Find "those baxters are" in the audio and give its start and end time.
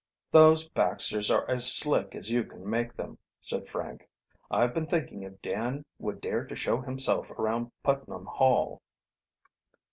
0.31-1.47